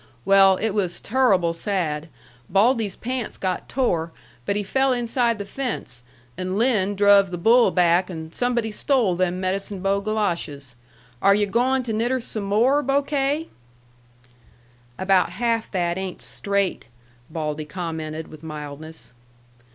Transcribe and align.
Well, 0.25 0.57
it 0.57 0.71
was 0.71 0.99
turruble 0.99 1.53
sad. 1.53 2.09
Baldy's 2.49 2.95
pants 2.95 3.37
got 3.37 3.69
tore, 3.69 4.11
but 4.47 4.55
he 4.55 4.63
fell 4.63 4.91
inside 4.93 5.37
the 5.37 5.45
fence, 5.45 6.01
and 6.39 6.57
Lin 6.57 6.95
druv 6.95 7.29
the 7.29 7.37
bull 7.37 7.69
back 7.69 8.09
and 8.09 8.33
somebody 8.33 8.71
stole 8.71 9.15
them 9.15 9.39
Medicine 9.39 9.79
Bow 9.81 9.99
galoshes. 9.99 10.73
Are 11.21 11.35
you 11.35 11.45
goin' 11.45 11.83
to 11.83 11.93
knit 11.93 12.09
her 12.09 12.19
some 12.19 12.45
more, 12.45 12.81
Bokay?" 12.81 13.49
"About 14.97 15.33
half 15.33 15.69
that 15.69 15.99
ain't 15.99 16.23
straight," 16.23 16.87
Baldy 17.29 17.65
commented, 17.65 18.29
with 18.29 18.41
mildness. 18.41 19.13